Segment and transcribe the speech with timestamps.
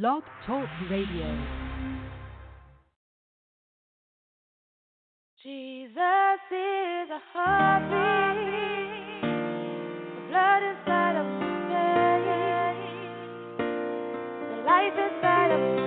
[0.00, 1.28] Blog Talk Radio.
[5.42, 9.20] Jesus is a heartbeat.
[9.20, 11.26] The blood inside of
[11.68, 12.80] veins.
[14.48, 15.81] The life inside of my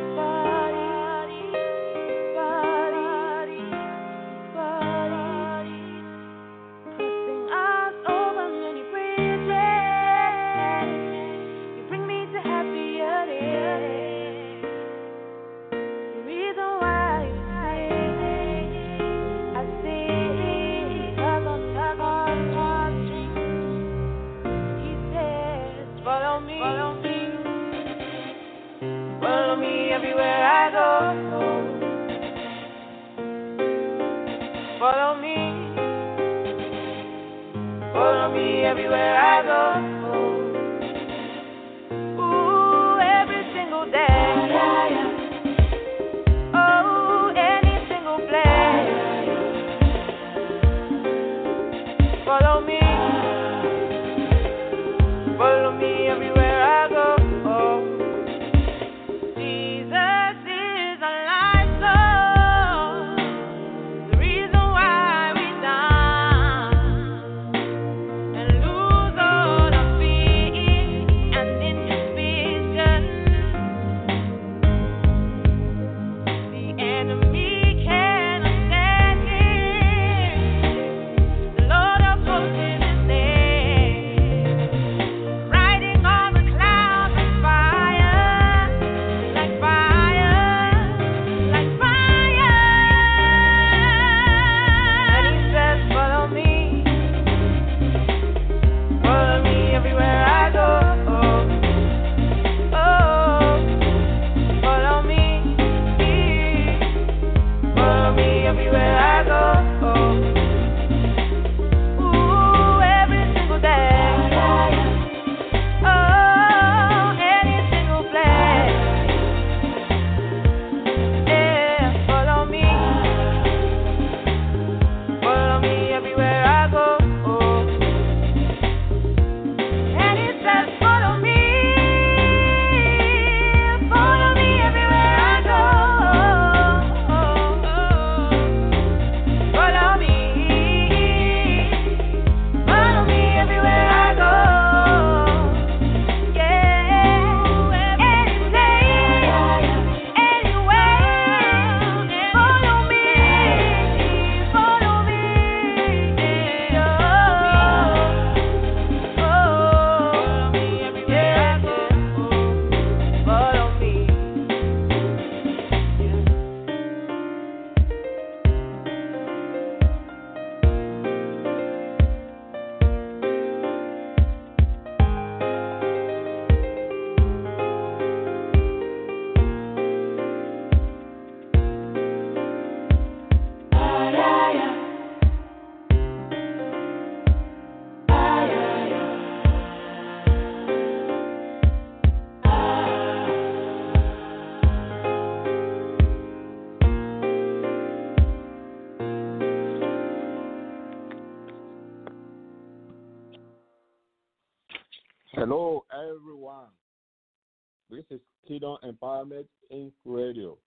[208.48, 209.92] Kingdom Empowerment Inc.
[210.06, 210.58] Radio.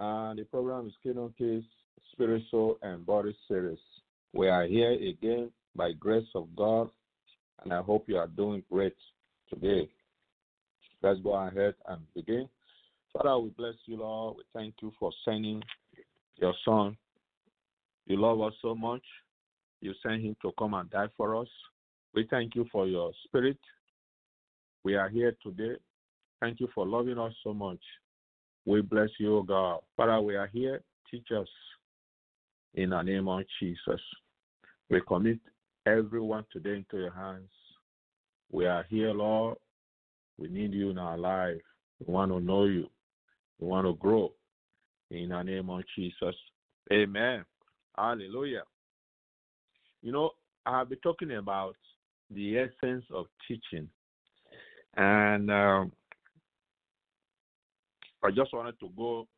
[0.00, 1.62] And the program is Kingdom Keys
[2.12, 3.78] Spirit, Soul, and Body Series.
[4.32, 6.90] We are here again by grace of God,
[7.62, 8.96] and I hope you are doing great
[9.48, 9.88] today.
[11.02, 12.48] Let's go ahead and begin.
[13.12, 14.36] Father, we bless you, Lord.
[14.36, 15.62] We thank you for sending
[16.36, 16.96] your Son.
[18.06, 19.02] You love us so much.
[19.80, 21.48] You sent him to come and die for us.
[22.14, 23.58] We thank you for your spirit.
[24.84, 25.76] We are here today.
[26.40, 27.80] Thank you for loving us so much.
[28.64, 29.80] We bless you, God.
[29.96, 30.82] Father, we are here.
[31.10, 31.48] Teach us
[32.74, 34.00] in the name of Jesus.
[34.90, 35.38] We commit
[35.86, 37.48] everyone today into your hands.
[38.50, 39.56] We are here, Lord,
[40.38, 41.60] We need you in our life.
[41.98, 42.88] We want to know you.
[43.58, 44.32] We want to grow.
[45.10, 46.34] In the name of Jesus.
[46.92, 47.44] Amen.
[47.96, 48.62] Hallelujah.
[50.02, 50.30] You know,
[50.64, 51.74] I've been talking about
[52.30, 53.88] the essence of teaching.
[54.96, 55.92] And um,
[58.24, 59.28] I just wanted to go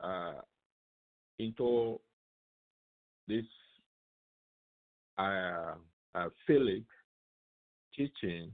[0.00, 0.40] uh,
[1.38, 1.98] into
[3.26, 3.44] this
[5.18, 5.74] uh,
[6.14, 6.84] uh, Philip
[7.96, 8.52] teaching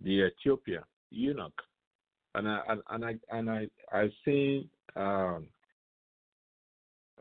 [0.00, 1.52] the Ethiopian eunuch,
[2.34, 5.46] and I and, and I and I I seen um,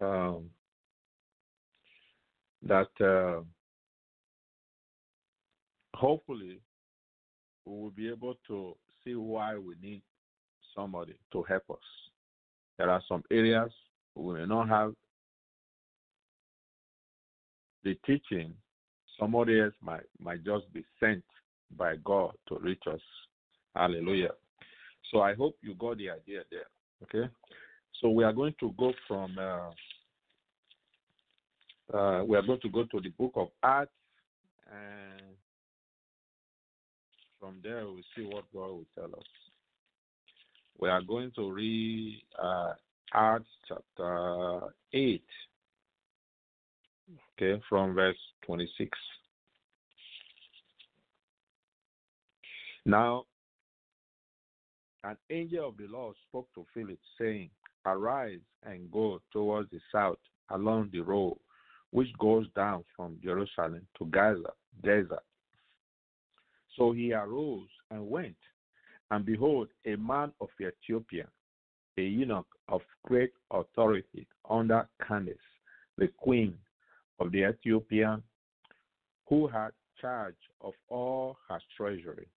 [0.02, 0.50] um,
[2.64, 3.42] that uh,
[5.96, 6.60] hopefully
[7.66, 10.02] we will be able to see why we need
[10.76, 11.78] somebody to help us.
[12.78, 13.72] There are some areas
[14.16, 14.94] we may not have
[17.84, 18.54] the teaching.
[19.20, 21.24] Somebody else might might just be sent
[21.78, 23.02] by God to reach us.
[23.76, 24.32] Hallelujah.
[25.12, 26.68] So I hope you got the idea there.
[27.04, 27.32] Okay.
[28.00, 29.70] So we are going to go from uh,
[31.96, 33.92] uh, we are going to go to the book of Acts
[34.72, 35.31] and
[37.42, 39.26] from there we'll see what God will tell us.
[40.80, 42.74] We are going to read uh,
[43.14, 44.62] Acts chapter
[44.94, 45.24] 8,
[47.38, 48.16] okay, from verse
[48.46, 48.98] 26.
[52.86, 53.26] Now,
[55.04, 57.50] an angel of the Lord spoke to Philip, saying,
[57.86, 60.20] Arise and go towards the south
[60.52, 61.38] along the road
[61.92, 64.52] which goes down from Jerusalem to Gaza,
[64.84, 65.20] Gaza.
[66.78, 68.36] So he arose and went,
[69.10, 71.28] and behold, a man of Ethiopia,
[71.98, 75.36] a eunuch of great authority under Candace,
[75.98, 76.54] the queen
[77.20, 78.24] of the Ethiopian,
[79.28, 82.28] who had charge of all her treasury,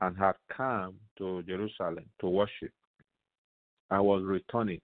[0.00, 2.72] and had come to Jerusalem to worship,
[3.90, 4.80] and was returning.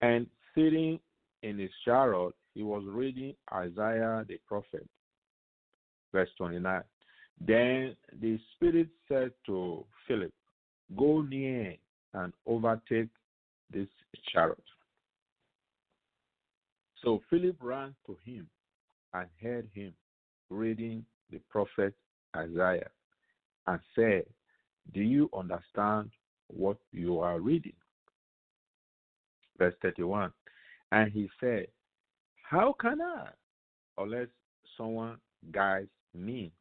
[0.00, 0.98] And sitting
[1.42, 4.88] in his chariot, he was reading Isaiah the prophet.
[6.12, 6.82] Verse 29.
[7.44, 10.32] Then the Spirit said to Philip,
[10.96, 11.74] Go near
[12.14, 13.08] and overtake
[13.72, 13.88] this
[14.32, 14.62] chariot.
[17.02, 18.48] So Philip ran to him
[19.12, 19.92] and heard him
[20.50, 21.94] reading the prophet
[22.34, 22.88] Isaiah
[23.66, 24.24] and said,
[24.92, 26.10] Do you understand
[26.48, 27.74] what you are reading?
[29.58, 30.32] Verse 31.
[30.92, 31.66] And he said,
[32.42, 33.28] How can I,
[33.98, 34.28] unless
[34.76, 35.16] someone
[35.52, 36.52] guides me?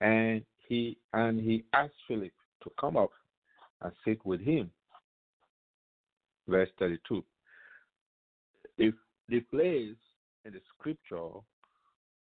[0.00, 3.10] And he and he asked Philip to come up
[3.82, 4.70] and sit with him.
[6.46, 7.24] Verse 32.
[8.78, 8.94] If
[9.28, 9.96] the place
[10.44, 11.40] in the scripture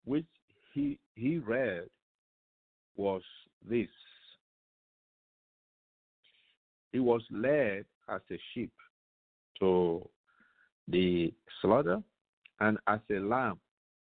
[0.04, 0.26] which
[0.72, 1.88] he he read
[2.96, 3.22] was
[3.68, 3.88] this.
[6.92, 8.72] He was led as a sheep
[9.60, 10.08] to
[10.88, 12.02] the slaughter,
[12.60, 13.58] and as a lamb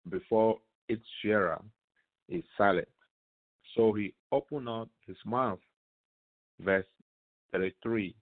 [0.10, 0.60] before
[0.90, 1.62] its shearer
[2.28, 2.88] is silent.
[3.76, 5.60] So he opened up his mouth.
[6.60, 6.86] Verse
[7.52, 8.16] 33.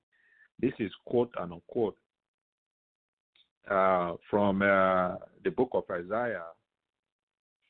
[0.61, 1.95] This is quote and unquote
[3.69, 6.43] uh, from uh, the book of Isaiah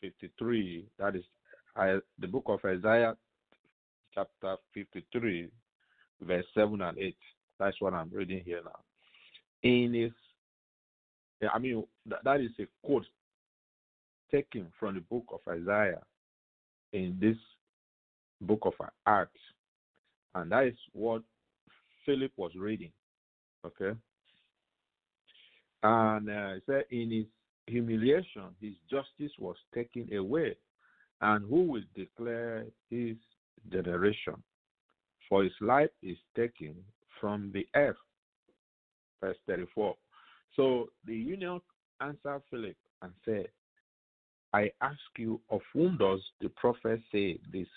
[0.01, 0.85] 53.
[0.97, 1.23] That is
[1.75, 3.15] I, the book of Isaiah,
[4.13, 5.49] chapter 53,
[6.21, 7.15] verse 7 and 8.
[7.59, 8.79] That's what I'm reading here now.
[9.63, 10.11] In his,
[11.53, 13.05] I mean, that, that is a quote
[14.31, 16.01] taken from the book of Isaiah
[16.93, 17.37] in this
[18.41, 18.73] book of
[19.05, 19.39] Acts.
[20.35, 21.21] And that is what
[22.05, 22.91] Philip was reading.
[23.65, 23.97] Okay?
[25.83, 27.25] And uh, he said, in his
[27.67, 30.55] humiliation, his justice was taken away.
[31.21, 33.15] And who will declare his
[33.71, 34.41] generation?
[35.27, 36.75] For his life is taken
[37.19, 37.97] from the earth.
[39.21, 39.95] Verse 34.
[40.55, 41.63] So the eunuch
[42.01, 43.47] answered Philip and said,
[44.53, 47.67] I ask you, of whom does the prophet say this?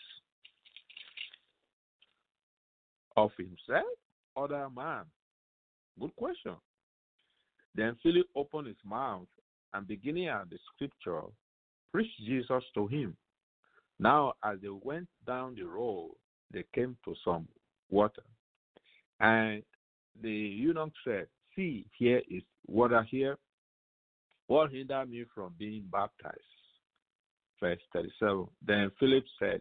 [3.17, 3.85] Of himself
[4.35, 5.05] or the man?
[6.01, 6.55] Good question.
[7.75, 9.27] Then Philip opened his mouth
[9.75, 11.23] and beginning at the scripture,
[11.93, 13.17] preached Jesus to him.
[13.99, 16.13] Now, as they went down the road,
[16.53, 17.47] they came to some
[17.91, 18.23] water.
[19.21, 19.63] And
[20.21, 23.37] the eunuch said, See, here is water here.
[24.47, 26.41] What hindered me from being baptized?
[27.61, 28.47] Verse 37.
[28.67, 29.61] Then Philip said,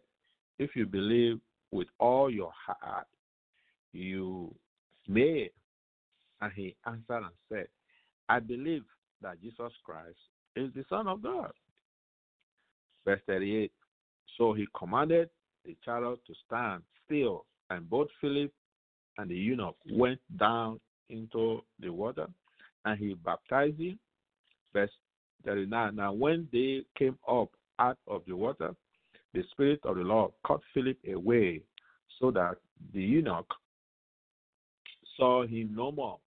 [0.57, 1.39] If you believe
[1.71, 3.07] with all your heart,
[3.93, 4.53] you
[5.07, 5.49] may.
[6.41, 7.67] And he answered and said,
[8.29, 8.83] I believe
[9.21, 10.17] that Jesus Christ
[10.55, 11.51] is the Son of God.
[13.05, 13.71] Verse 38.
[14.37, 15.29] So he commanded
[15.65, 18.51] the chariot to stand still, and both Philip
[19.17, 20.79] and the eunuch went down
[21.09, 22.27] into the water,
[22.85, 23.99] and he baptized him.
[24.73, 24.89] Verse
[25.45, 25.95] 39.
[25.95, 28.73] Now, when they came up out of the water,
[29.33, 31.61] the Spirit of the Lord caught Philip away,
[32.19, 32.55] so that
[32.93, 33.47] the eunuch
[35.17, 36.19] saw him no more,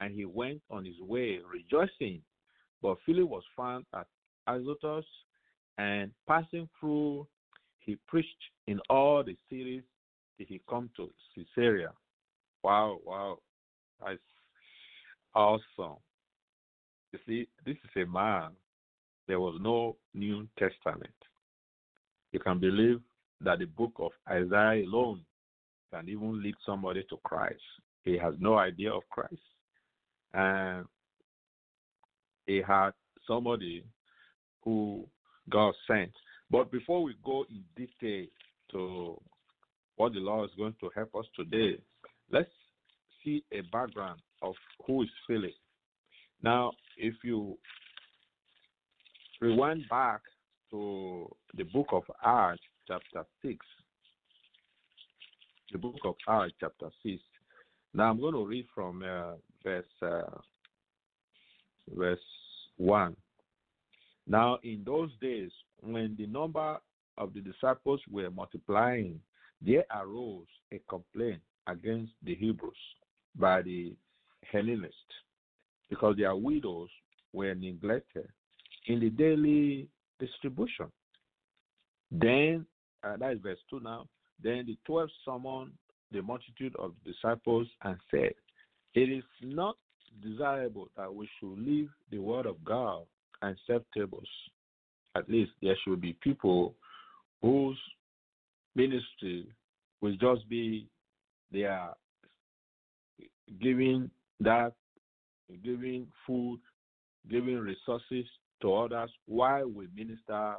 [0.00, 2.22] and he went on his way rejoicing.
[2.82, 4.06] But Philip was found at
[4.46, 5.04] Azotus,
[5.78, 7.26] and passing through,
[7.78, 8.28] he preached
[8.66, 9.82] in all the cities
[10.36, 11.92] till he come to Caesarea.
[12.62, 13.38] Wow, wow,
[14.04, 14.18] that's
[15.34, 15.96] awesome.
[17.12, 18.50] You see, this is a man.
[19.26, 21.14] There was no New Testament.
[22.32, 23.00] You can believe
[23.40, 25.24] that the book of Isaiah alone
[25.92, 27.60] can even lead somebody to Christ.
[28.04, 29.42] He has no idea of Christ.
[30.32, 30.86] And
[32.46, 32.90] he had
[33.26, 33.84] somebody
[34.62, 35.06] who
[35.48, 36.12] God sent.
[36.50, 38.26] But before we go in detail
[38.72, 39.20] to
[39.96, 41.78] what the Lord is going to help us today,
[42.32, 42.48] let's
[43.24, 44.54] see a background of
[44.86, 45.52] who is Philip.
[46.42, 47.58] Now, if you
[49.40, 50.20] rewind back
[50.70, 53.56] to the book of Acts, chapter 6,
[55.72, 57.18] the book of Acts, chapter 6.
[57.92, 59.32] Now, I'm going to read from uh,
[59.64, 60.22] verse uh,
[61.94, 62.18] verse
[62.76, 63.16] 1.
[64.26, 65.50] Now, in those days,
[65.82, 66.78] when the number
[67.18, 69.20] of the disciples were multiplying,
[69.60, 72.72] there arose a complaint against the Hebrews
[73.36, 73.94] by the
[74.50, 74.94] Hellenists
[75.88, 76.88] because their widows
[77.32, 78.28] were neglected
[78.86, 80.86] in the daily distribution.
[82.10, 82.66] Then,
[83.04, 84.06] uh, that is verse 2 now.
[84.42, 85.72] Then the twelve summoned
[86.12, 88.32] the multitude of disciples and said,
[88.94, 89.76] It is not
[90.22, 93.04] desirable that we should leave the word of God
[93.42, 94.28] and serve tables.
[95.16, 96.74] At least there should be people
[97.42, 97.78] whose
[98.74, 99.46] ministry
[100.00, 100.86] will just be
[101.52, 101.94] they are
[103.60, 104.72] giving that,
[105.64, 106.60] giving food,
[107.28, 108.24] giving resources
[108.62, 110.54] to others while we minister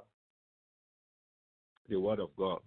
[1.90, 2.60] the word of God.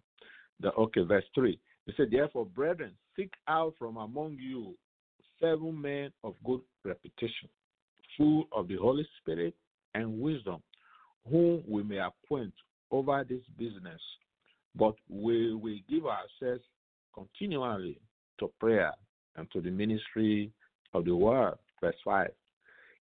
[0.60, 1.58] The, okay, verse 3.
[1.86, 4.74] He said, Therefore, brethren, seek out from among you
[5.40, 7.48] seven men of good reputation,
[8.16, 9.54] full of the Holy Spirit
[9.94, 10.62] and wisdom,
[11.28, 12.54] whom we may appoint
[12.90, 14.00] over this business.
[14.76, 16.64] But we will give ourselves
[17.14, 18.00] continually
[18.40, 18.92] to prayer
[19.36, 20.50] and to the ministry
[20.94, 21.54] of the word.
[21.80, 22.28] Verse 5.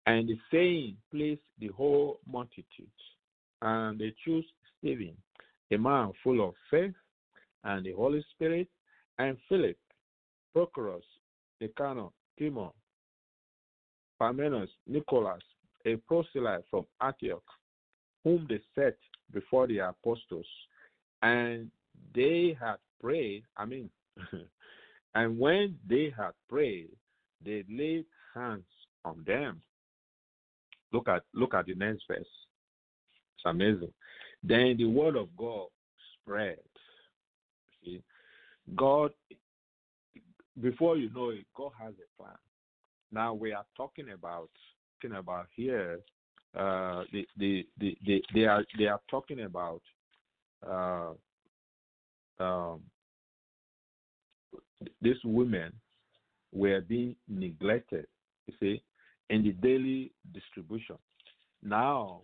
[0.08, 2.66] And the saying pleased the whole multitude.
[3.62, 4.44] And they chose
[4.78, 5.16] Stephen,
[5.72, 6.94] a man full of faith
[7.66, 8.68] and the Holy Spirit,
[9.20, 9.78] and Philip,
[10.56, 11.04] Prochorus,
[11.62, 12.72] Nicanor, Timon,
[14.20, 15.42] Parmenas, Nicholas,
[15.86, 17.44] a proselyte from Antioch,
[18.24, 18.98] whom they set
[19.34, 20.48] before the apostles.
[21.22, 21.70] And
[22.14, 23.90] they had prayed, I mean,
[25.16, 26.90] and when they had prayed,
[27.44, 28.64] they laid hands
[29.04, 29.62] on them.
[30.92, 32.20] Look at look at the next verse.
[32.20, 33.92] It's amazing.
[34.44, 35.68] Then the word of God
[36.14, 36.60] spread.
[38.76, 39.12] God,
[40.62, 42.36] before you know it, God has a plan.
[43.12, 44.50] Now we are talking about
[45.02, 46.00] talking about here.
[46.58, 49.82] Uh, the, the, the, the, they are they are talking about
[50.66, 51.12] uh,
[52.40, 52.80] um,
[55.02, 55.74] these women
[56.54, 58.08] were being neglected.
[58.48, 58.84] You see,
[59.30, 60.98] in the daily distribution.
[61.64, 62.22] Now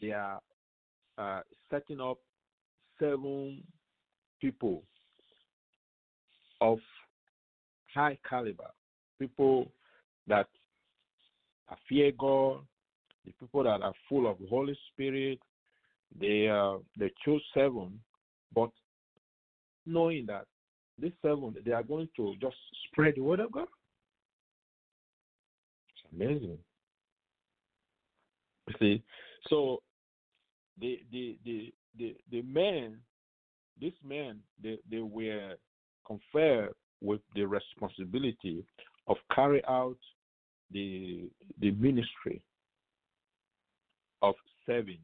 [0.00, 0.40] they are
[1.18, 1.40] uh,
[1.70, 2.18] setting up
[2.98, 3.62] seven
[4.40, 4.82] people
[6.62, 6.78] of
[7.92, 8.70] high caliber,
[9.18, 9.68] people
[10.28, 10.46] that
[11.88, 12.60] fear God,
[13.26, 15.40] the people that are full of Holy Spirit.
[16.18, 17.98] They uh, they chose seven,
[18.54, 18.70] but
[19.86, 20.44] knowing that
[20.98, 23.66] these seven they are going to just spread the word of God.
[25.88, 26.58] It's amazing.
[28.68, 29.02] You see,
[29.48, 29.82] so
[30.80, 32.98] the the the the the men,
[33.80, 35.54] these men, they they were
[36.06, 38.64] conferred with the responsibility
[39.08, 39.98] of carry out
[40.70, 41.28] the
[41.60, 42.40] the ministry
[44.22, 44.34] of
[44.66, 44.98] serving.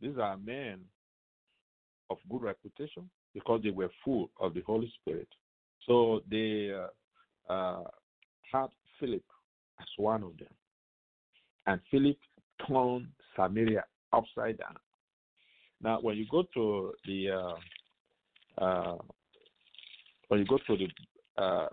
[0.00, 0.80] These are men
[2.10, 5.28] of good reputation because they were full of the Holy Spirit.
[5.86, 7.84] So they uh, uh,
[8.52, 8.66] had
[8.98, 9.24] Philip
[9.80, 10.48] as one of them.
[11.66, 12.16] And Philip
[12.66, 14.76] turned Samaria upside down.
[15.82, 17.54] Now, when you go to the uh,
[18.58, 18.96] uh,
[20.28, 21.68] when you go to the uh,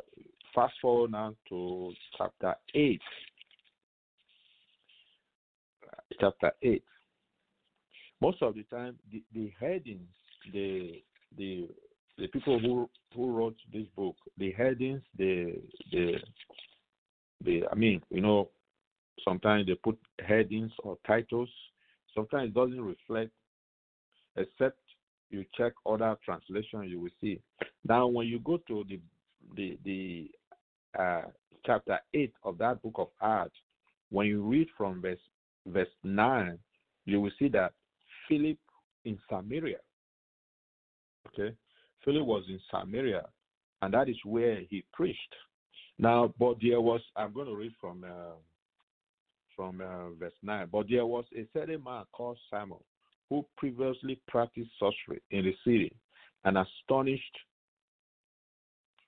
[0.53, 3.01] fast forward now to chapter eight,
[6.19, 6.83] chapter eight.
[8.21, 10.07] Most of the time, the, the headings
[10.53, 11.01] the
[11.37, 11.67] the
[12.17, 15.55] the people who who wrote this book, the headings, the
[15.91, 16.15] the
[17.43, 18.49] the I mean, you know,
[19.23, 21.49] sometimes they put headings or titles.
[22.13, 23.31] Sometimes it doesn't reflect,
[24.35, 24.79] except
[25.31, 27.39] you check other translation, you will see.
[27.87, 28.99] Now, when you go to the
[29.55, 30.31] the the
[30.99, 31.21] uh,
[31.65, 33.57] chapter eight of that book of Acts,
[34.09, 35.19] when you read from verse
[35.65, 36.57] verse nine,
[37.05, 37.73] you will see that
[38.27, 38.57] Philip
[39.05, 39.77] in Samaria.
[41.27, 41.55] Okay,
[42.03, 43.23] Philip was in Samaria,
[43.81, 45.35] and that is where he preached.
[45.97, 48.35] Now, but there was I'm going to read from uh,
[49.55, 50.67] from uh, verse nine.
[50.71, 52.79] But there was a certain man called Simon
[53.31, 55.89] who previously practiced sorcery in the city
[56.43, 57.37] and astonished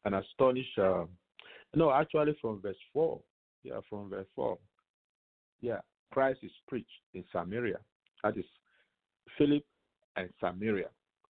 [0.06, 0.80] and astonished.
[0.80, 1.04] Uh,
[1.76, 3.20] no, actually, from verse four.
[3.64, 4.58] Yeah, from verse four.
[5.60, 5.80] Yeah,
[6.14, 7.80] Christ is preached in Samaria.
[8.24, 8.46] That is
[9.38, 9.64] Philip
[10.16, 10.88] and Samaria.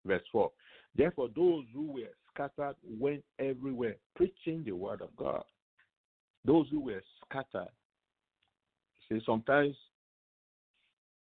[0.05, 0.51] Verse 4.
[0.97, 5.43] Therefore, those who were scattered went everywhere preaching the word of God.
[6.45, 7.71] Those who were scattered.
[9.09, 9.75] See, sometimes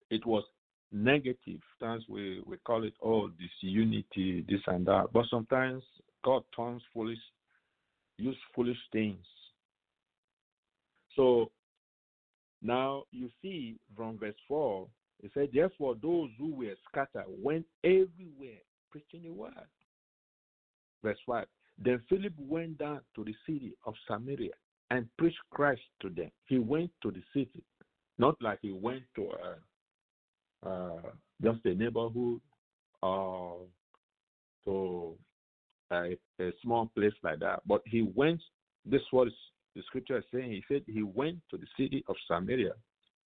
[0.09, 0.43] it was
[0.91, 1.59] negative.
[1.79, 5.07] Sometimes we, we call it, all oh, disunity, this and that.
[5.13, 5.83] But sometimes
[6.23, 7.19] God turns foolish,
[8.17, 9.25] use foolish things.
[11.15, 11.51] So
[12.61, 14.87] now you see from verse 4,
[15.23, 18.61] it said, Therefore, those who were scattered went everywhere
[18.91, 19.53] preaching the word.
[21.03, 21.45] Verse 5
[21.83, 24.53] Then Philip went down to the city of Samaria
[24.91, 26.31] and preached Christ to them.
[26.47, 27.63] He went to the city,
[28.17, 29.55] not like he went to uh, uh,
[31.45, 32.41] just a neighborhood
[33.03, 33.59] or
[34.65, 35.13] to
[35.91, 38.41] a, a small place like that, but he went.
[38.85, 39.31] This was
[39.75, 40.51] the scripture saying.
[40.51, 42.73] He said he went to the city of Samaria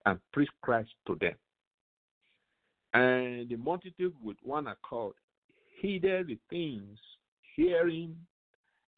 [0.06, 1.36] and preached Christ to them.
[2.94, 5.14] And the multitude with one accord
[5.82, 6.98] heeded the things,
[7.56, 8.16] hearing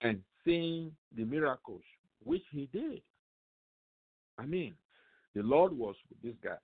[0.02, 1.84] and seeing the miracles
[2.24, 3.02] which he did.
[4.40, 4.74] I mean,
[5.36, 6.58] the Lord was with this guy.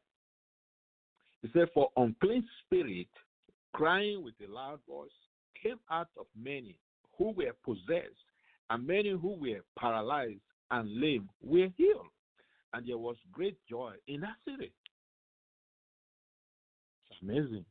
[1.41, 3.07] He said, For unclean spirit,
[3.73, 5.09] crying with a loud voice,
[5.61, 6.77] came out of many
[7.17, 8.25] who were possessed,
[8.69, 12.07] and many who were paralyzed and lame were healed.
[12.73, 14.71] And there was great joy in that city.
[17.09, 17.65] It's amazing.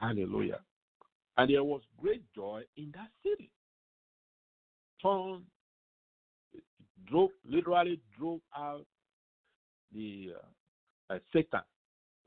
[0.00, 0.60] Hallelujah.
[1.38, 3.50] And there was great joy in that city.
[5.02, 5.42] Turn
[7.08, 8.84] drove literally drove out
[9.94, 10.46] the uh,
[11.10, 11.60] uh, Satan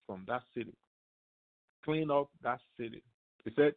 [0.06, 0.74] from that city,
[1.84, 3.04] clean up that city.
[3.46, 3.74] He said,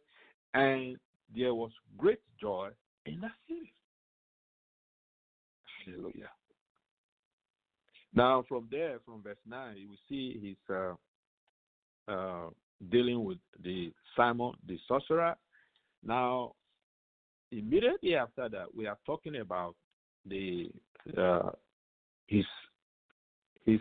[0.53, 0.97] and
[1.35, 2.69] there was great joy
[3.05, 3.73] in that city.
[5.85, 6.29] Hallelujah.
[8.15, 10.93] Now, from there, from verse 9, you will see he's uh,
[12.11, 12.49] uh,
[12.91, 15.35] dealing with the Simon, the sorcerer.
[16.05, 16.53] Now,
[17.51, 19.75] immediately after that, we are talking about
[20.25, 20.69] the
[21.17, 21.49] uh,
[22.27, 22.45] his
[23.65, 23.79] his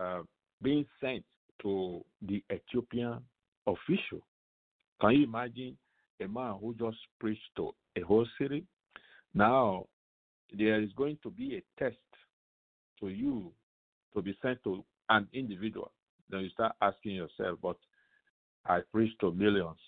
[0.00, 0.22] uh,
[0.62, 1.24] being sent
[1.62, 3.18] to the Ethiopian
[3.66, 4.20] official.
[5.00, 5.76] Can you imagine
[6.20, 8.64] a man who just preached to a whole city?
[9.34, 9.86] Now,
[10.56, 11.96] there is going to be a test
[13.00, 13.52] to you
[14.14, 15.92] to be sent to an individual.
[16.30, 17.76] Then you start asking yourself, but
[18.66, 19.78] I preach to millions.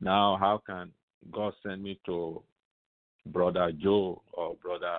[0.00, 0.90] Now, how can
[1.30, 2.42] God send me to
[3.26, 4.96] brother Joe or brother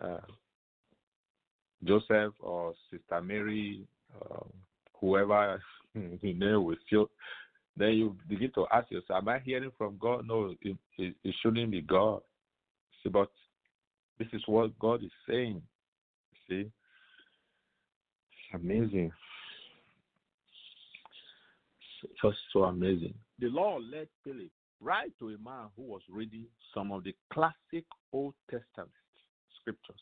[0.00, 0.20] uh,
[1.84, 3.86] Joseph or sister Mary,
[4.20, 4.44] uh,
[5.00, 5.62] whoever
[5.94, 7.08] you know with you?
[7.76, 10.26] Then you begin to ask yourself, Am I hearing from God?
[10.26, 12.22] No, it, it, it shouldn't be God.
[13.02, 13.30] See, but
[14.18, 15.62] this is what God is saying.
[16.48, 16.70] See?
[18.32, 19.12] It's amazing.
[22.22, 23.14] Just so amazing.
[23.38, 27.84] The Lord led Philip right to a man who was reading some of the classic
[28.12, 28.90] Old Testament
[29.60, 30.00] scriptures.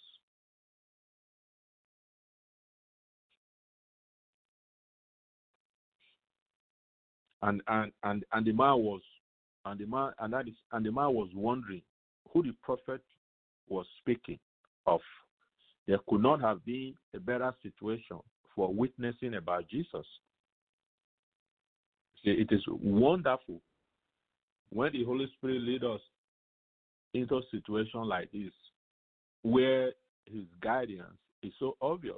[7.47, 9.01] And and and and the man was
[9.65, 11.83] and the man and that is and the man was wondering
[12.33, 13.01] who the prophet
[13.69, 14.39] was speaking
[14.87, 15.01] of.
[15.87, 18.19] There could not have been a better situation
[18.55, 20.05] for witnessing about Jesus.
[22.25, 23.61] See, it is wonderful
[24.71, 26.01] when the Holy Spirit leads us
[27.15, 28.53] into a situation like this,
[29.43, 29.93] where
[30.25, 32.17] His guidance is so obvious.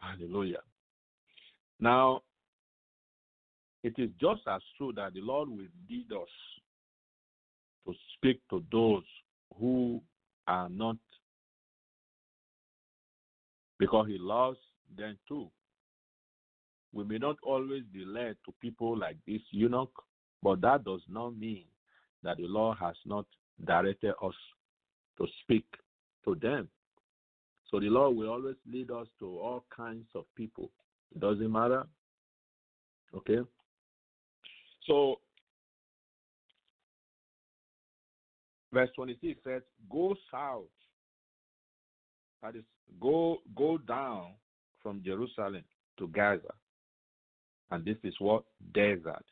[0.00, 0.62] Hallelujah.
[1.78, 2.22] Now,
[3.82, 6.28] it is just as true that the Lord will lead us
[7.86, 9.04] to speak to those
[9.58, 10.02] who
[10.46, 10.96] are not
[13.78, 14.58] because he loves
[14.96, 15.50] them too.
[16.92, 19.92] We may not always be led to people like this eunuch,
[20.42, 21.64] but that does not mean
[22.22, 23.24] that the Lord has not
[23.64, 24.34] directed us
[25.18, 25.64] to speak
[26.24, 26.68] to them.
[27.70, 30.70] So the Lord will always lead us to all kinds of people.
[31.14, 31.84] It doesn't matter.
[33.14, 33.38] Okay?
[34.86, 35.20] So
[38.72, 40.64] verse 26 says, Go south.
[42.42, 42.64] That is,
[43.00, 44.32] go go down
[44.82, 45.62] from Jerusalem
[45.98, 46.54] to Gaza.
[47.70, 48.44] And this is what?
[48.74, 49.24] Desert.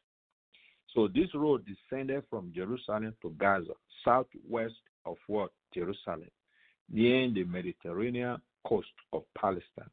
[0.94, 3.72] So this road descended from Jerusalem to Gaza,
[4.04, 4.74] southwest
[5.04, 5.50] of what?
[5.74, 6.28] Jerusalem,
[6.90, 9.90] near the Mediterranean coast of Palestine.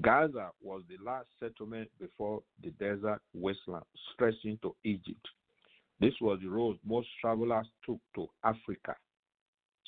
[0.00, 5.26] Gaza was the last settlement before the desert wasteland stretching to Egypt.
[6.00, 8.96] This was the road most travelers took to Africa.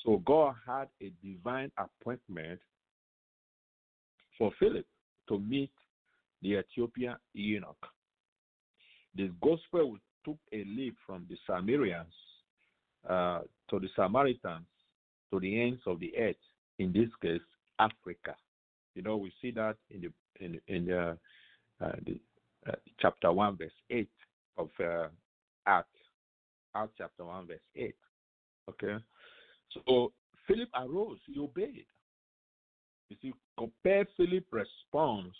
[0.05, 2.59] So God had a divine appointment
[4.37, 4.85] for Philip
[5.27, 5.71] to meet
[6.41, 7.75] the Ethiopian eunuch.
[9.15, 12.13] The gospel took a leap from the Samaritans
[13.09, 14.65] uh, to the Samaritans
[15.31, 16.35] to the ends of the earth.
[16.79, 17.41] In this case,
[17.79, 18.35] Africa.
[18.95, 20.11] You know, we see that in the
[20.43, 21.17] in in the,
[21.81, 22.19] uh, the
[22.67, 24.09] uh, chapter one, verse eight
[24.57, 25.07] of uh,
[25.67, 25.89] Acts,
[26.75, 27.95] Acts chapter one, verse eight.
[28.69, 28.97] Okay,
[29.73, 30.11] so
[30.47, 31.85] Philip arose, he obeyed.
[33.09, 35.33] You see, compare Philip's response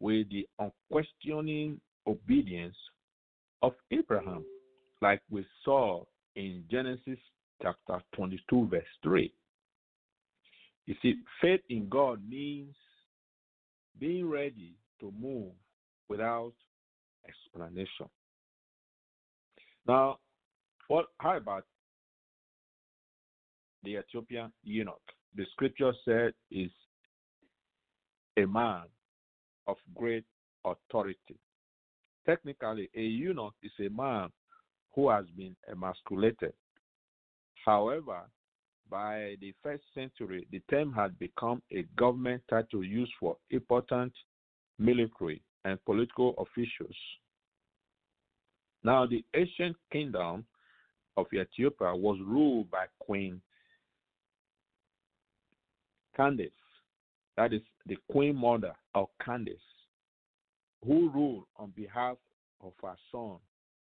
[0.00, 2.76] with the unquestioning obedience
[3.62, 4.44] of Abraham,
[5.00, 6.04] like we saw
[6.36, 7.18] in Genesis
[7.62, 9.32] chapter 22, verse 3.
[10.86, 12.74] You see, faith in God means
[13.98, 15.52] being ready to move
[16.08, 16.52] without
[17.26, 18.06] explanation.
[19.86, 20.18] Now,
[20.88, 21.64] what how about
[23.82, 25.00] the Ethiopian eunuch?
[25.36, 26.70] The scripture said is
[28.36, 28.84] a man
[29.66, 30.24] of great
[30.64, 31.38] authority.
[32.26, 34.30] Technically, a eunuch is a man
[34.94, 36.52] who has been emasculated.
[37.64, 38.22] However,
[38.90, 44.12] by the first century, the term had become a government title used for important
[44.78, 46.96] military and political officials.
[48.82, 50.44] Now, the ancient kingdom
[51.16, 53.40] of Ethiopia was ruled by Queen
[56.14, 56.50] Candace,
[57.36, 59.56] that is the queen mother of Candace,
[60.84, 62.16] who ruled on behalf
[62.62, 63.38] of her son.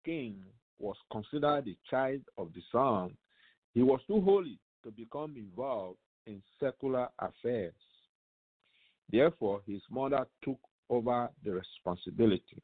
[0.04, 0.42] King
[0.78, 3.16] was considered the child of the sun.
[3.74, 7.74] He was too holy to become involved in secular affairs.
[9.10, 10.58] Therefore, his mother took
[10.88, 12.62] over the responsibility.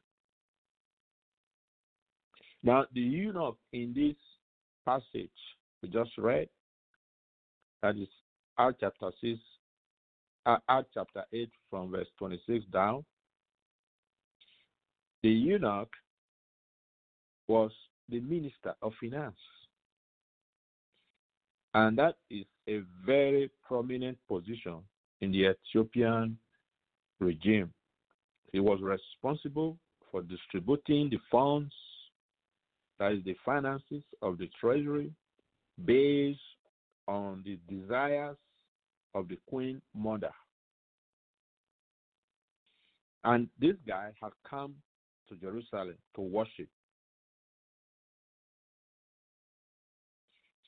[2.63, 4.15] Now, the eunuch in this
[4.85, 5.29] passage
[5.81, 6.47] we just read,
[7.81, 8.07] that is
[8.59, 9.39] Acts chapter 6,
[10.45, 13.03] uh, Acts chapter 8 from verse 26 down,
[15.23, 15.89] the eunuch
[17.47, 17.71] was
[18.09, 19.35] the minister of finance.
[21.73, 24.79] And that is a very prominent position
[25.21, 26.37] in the Ethiopian
[27.19, 27.71] regime.
[28.51, 29.77] He was responsible
[30.11, 31.73] for distributing the funds,
[32.99, 35.11] that is, the finances of the treasury,
[35.85, 36.39] based
[37.07, 38.37] on the desires
[39.15, 40.31] of the queen mother.
[43.23, 44.75] And this guy had come
[45.29, 46.67] to Jerusalem to worship.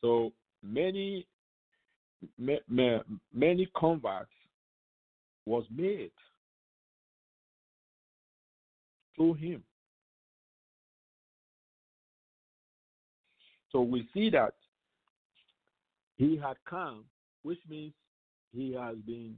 [0.01, 0.31] So
[0.63, 1.27] many
[3.33, 4.31] many converts
[5.45, 6.11] was made
[9.15, 9.63] through him.
[13.71, 14.53] So we see that
[16.15, 17.03] he had come,
[17.41, 17.93] which means
[18.55, 19.35] he has been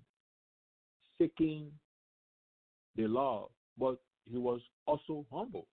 [1.17, 1.71] seeking
[2.95, 3.97] the law, but
[4.29, 5.67] he was also humble.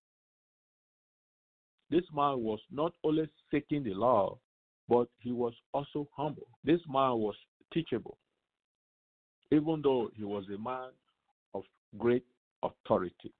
[1.89, 4.37] This man was not only seeking the law,
[4.87, 6.47] but he was also humble.
[6.63, 7.35] This man was
[7.73, 8.17] teachable,
[9.51, 10.89] even though he was a man
[11.53, 11.63] of
[11.97, 12.25] great
[12.61, 13.33] authority.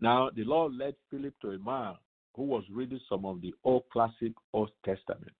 [0.00, 1.94] Now, the Lord led Philip to a man
[2.34, 5.34] who was reading some of the old classic Old Testament.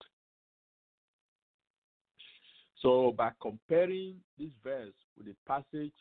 [2.83, 5.93] So, by comparing this verse with the passage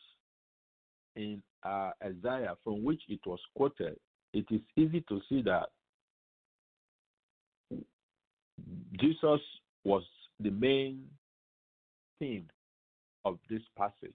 [1.16, 3.98] in uh, Isaiah from which it was quoted,
[4.32, 5.68] it is easy to see that
[9.00, 9.40] Jesus
[9.84, 10.02] was
[10.38, 11.04] the main
[12.18, 12.48] theme
[13.24, 14.12] of this passage.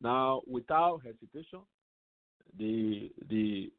[0.00, 1.60] Now, without hesitation,
[2.58, 3.70] the the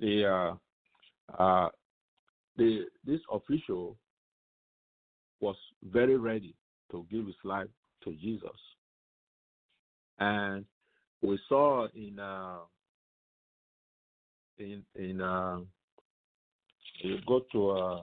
[0.00, 1.68] the uh, uh,
[2.56, 3.96] the this official
[5.40, 6.54] was very ready
[6.90, 7.68] to give his life
[8.04, 8.58] to Jesus.
[10.18, 10.64] And
[11.20, 12.58] we saw in uh,
[14.58, 15.58] in in uh,
[17.00, 18.02] you go to uh,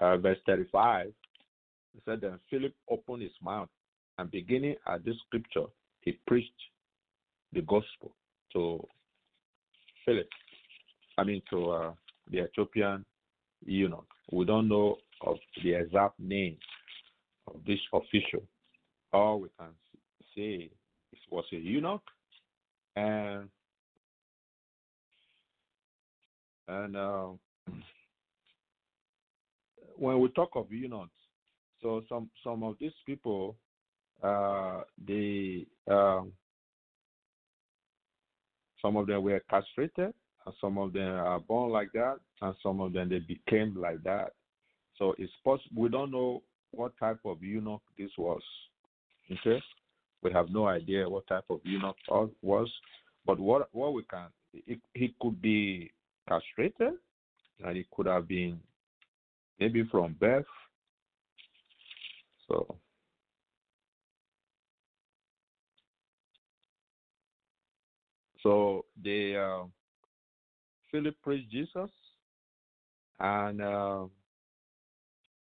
[0.00, 1.14] uh, verse 35, it
[2.04, 3.68] said, Then Philip opened his mouth,
[4.18, 5.66] and beginning at this scripture,
[6.00, 6.50] he preached
[7.52, 8.14] the gospel
[8.52, 8.86] to
[10.04, 10.28] Philip.
[11.18, 11.92] I mean, to uh,
[12.30, 13.04] the Ethiopian
[13.64, 14.06] eunuch.
[14.32, 16.56] We don't know of the exact name
[17.46, 18.42] of this official.
[19.12, 19.68] All we can
[20.34, 20.70] say
[21.12, 22.02] it was a eunuch,
[22.96, 23.48] and
[26.70, 27.26] and uh,
[29.96, 31.10] when we talk of eunuchs,
[31.82, 33.56] so some some of these people,
[34.22, 36.32] uh, they um,
[38.80, 40.14] some of them were castrated,
[40.46, 44.02] and some of them are born like that, and some of them they became like
[44.04, 44.32] that.
[44.96, 48.42] So it's possible we don't know what type of eunuch this was.
[49.32, 49.60] Okay,
[50.22, 51.96] we have no idea what type of eunuch
[52.42, 52.70] was,
[53.26, 54.28] but what what we can
[54.94, 55.90] he could be
[56.30, 56.94] castrated,
[57.64, 58.60] and it could have been
[59.58, 60.44] maybe from birth.
[62.48, 62.76] So
[68.42, 69.64] so they uh,
[70.90, 71.90] Philip praised Jesus,
[73.18, 74.04] and uh,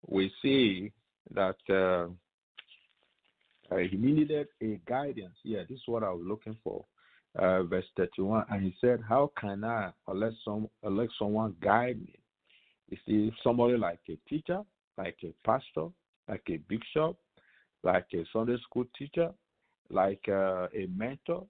[0.07, 0.91] we see
[1.33, 2.07] that uh,
[3.73, 5.35] uh, he needed a guidance.
[5.43, 6.85] Yeah, this is what I was looking for.
[7.39, 12.19] Uh, verse 31, and he said, "How can I, unless some, unless someone guide me?"
[12.89, 14.61] You see, somebody like a teacher,
[14.97, 15.87] like a pastor,
[16.27, 17.15] like a bishop,
[17.83, 19.29] like a Sunday school teacher,
[19.89, 21.45] like uh, a mentor,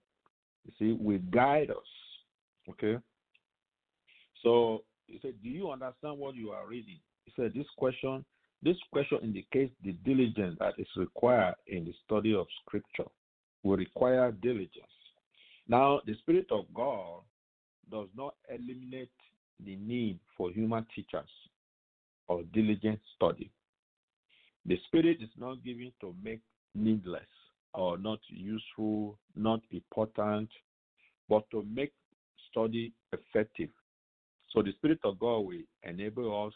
[0.65, 1.77] you see, will guide us.
[2.69, 2.97] Okay.
[4.43, 8.23] So he said, "Do you understand what you are reading?" He said, "This question,
[8.61, 13.09] this question indicates the diligence that is required in the study of Scripture.
[13.63, 15.00] Will require diligence.
[15.67, 17.21] Now, the Spirit of God
[17.89, 19.11] does not eliminate
[19.63, 21.29] the need for human teachers
[22.27, 23.51] or diligent study.
[24.65, 26.41] The Spirit is not given to make
[26.75, 27.21] needless
[27.73, 30.49] or not useful, not important,
[31.29, 31.93] but to make
[32.49, 33.69] study effective.
[34.51, 36.53] So the Spirit of God will enable us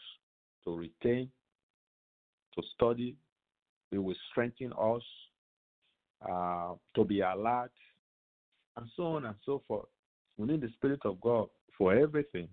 [0.64, 1.30] to retain,
[2.54, 3.16] to study.
[3.92, 5.02] It will strengthen us
[6.28, 7.70] uh, to be alert,
[8.76, 9.88] and so on and so forth.
[10.36, 12.48] We need the Spirit of God for everything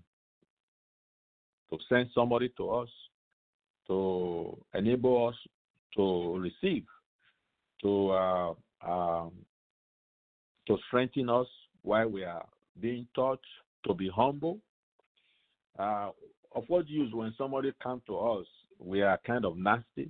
[1.70, 2.90] to send somebody to us,
[3.88, 5.36] to enable us
[5.96, 6.86] to receive,
[7.82, 8.54] to uh,
[8.88, 9.32] um,
[10.68, 11.48] to strengthen us
[11.82, 12.46] while we are
[12.80, 13.42] being taught,
[13.86, 14.60] to be humble.
[15.78, 16.10] Uh,
[16.56, 18.46] of what use when somebody comes to us,
[18.80, 20.10] we are kind of nasty.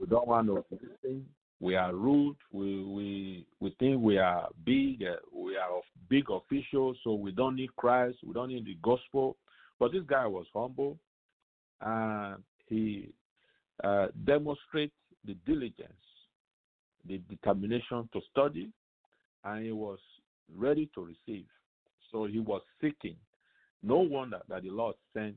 [0.00, 1.26] We don't want to listen.
[1.62, 2.36] We are rude.
[2.50, 5.04] We we we think we are big.
[5.04, 8.18] Uh, we are big officials, so we don't need Christ.
[8.26, 9.36] We don't need the gospel.
[9.78, 10.98] But this guy was humble,
[11.80, 13.14] and he
[13.84, 14.92] uh, demonstrates
[15.24, 15.92] the diligence,
[17.06, 18.68] the determination to study,
[19.44, 20.00] and he was
[20.56, 21.46] ready to receive.
[22.10, 23.14] So he was seeking.
[23.84, 25.36] No wonder that the Lord sent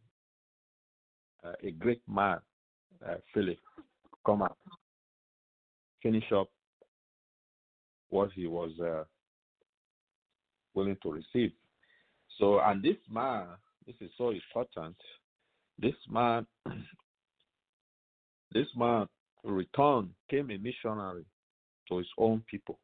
[1.43, 2.39] uh, a great man,
[3.07, 3.59] uh, Philip,
[4.25, 4.57] come out,
[6.05, 6.49] finish up
[8.09, 9.03] what he was uh,
[10.75, 11.51] willing to receive.
[12.37, 13.47] So, and this man,
[13.87, 14.95] this is so important.
[15.79, 16.45] This man,
[18.53, 19.07] this man
[19.43, 21.25] returned, came a missionary
[21.89, 22.77] to his own people.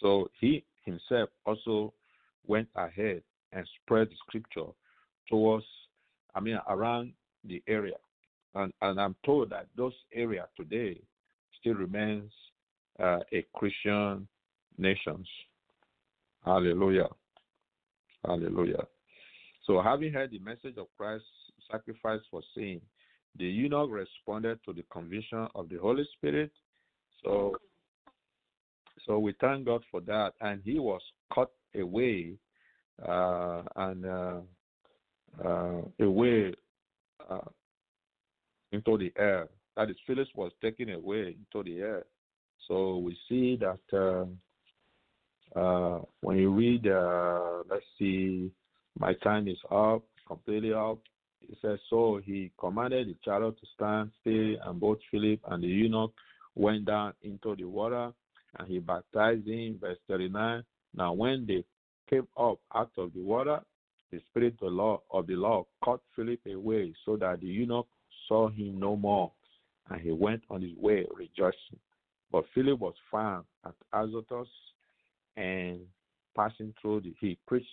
[0.00, 1.92] So he himself also
[2.46, 4.70] went ahead and spread the scripture
[5.28, 5.66] towards,
[6.36, 7.12] I mean, around
[7.44, 7.96] the area.
[8.54, 11.00] And, and I'm told that those area today
[11.60, 12.30] still remains
[13.02, 14.26] uh, a Christian
[14.76, 15.26] nations.
[16.44, 17.08] Hallelujah.
[18.24, 18.84] Hallelujah.
[19.66, 21.26] So having heard the message of Christ's
[21.70, 22.80] sacrifice for sin,
[23.38, 26.50] the eunuch responded to the conviction of the Holy Spirit.
[27.22, 27.56] So
[29.06, 30.32] so we thank God for that.
[30.40, 31.00] And he was
[31.34, 32.34] cut away
[33.06, 34.40] uh, and uh,
[35.44, 36.52] uh, away
[37.28, 37.38] uh,
[38.72, 39.48] into the air.
[39.76, 42.04] That is, Phyllis was taken away into the air.
[42.66, 43.78] So we see that
[45.54, 46.84] uh, uh, when you read,
[47.70, 48.50] let's see,
[48.98, 50.98] my time is up, completely up.
[51.48, 55.68] It says, So he commanded the chariot to stand still, and both Philip and the
[55.68, 56.12] eunuch
[56.54, 58.12] went down into the water,
[58.58, 59.78] and he baptized him.
[59.80, 60.64] Verse 39.
[60.94, 61.64] Now, when they
[62.10, 63.60] came up out of the water,
[64.10, 67.86] the spirit of the law of the law caught Philip away, so that the eunuch
[68.26, 69.30] saw him no more,
[69.90, 71.78] and he went on his way rejoicing.
[72.30, 74.48] But Philip was found at Azotus,
[75.36, 75.80] and
[76.36, 77.68] passing through, the, he preached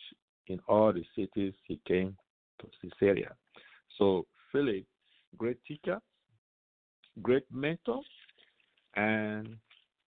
[0.47, 2.15] in all the cities he came
[2.59, 3.33] to Caesarea.
[3.97, 4.83] So Philip,
[5.37, 5.99] great teacher,
[7.21, 8.01] great mentor,
[8.95, 9.57] and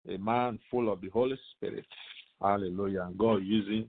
[0.09, 1.85] a man full of the Holy Spirit.
[2.41, 3.03] Hallelujah.
[3.03, 3.87] And God using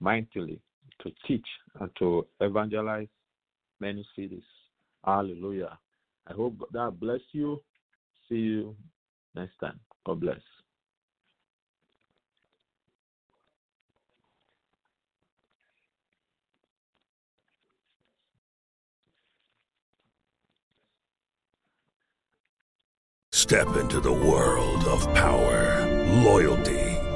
[0.00, 0.60] mightily
[1.02, 1.46] to teach
[1.80, 3.08] and to evangelize
[3.80, 4.42] many cities.
[5.04, 5.78] Hallelujah.
[6.26, 7.60] I hope that bless you.
[8.28, 8.76] See you
[9.34, 9.78] next time.
[10.04, 10.40] God bless.
[23.32, 25.86] Step into the world of power,
[26.24, 26.91] loyalty,